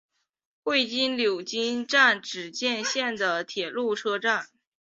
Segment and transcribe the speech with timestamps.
[0.63, 4.47] 会津柳津站只见线的铁路车站。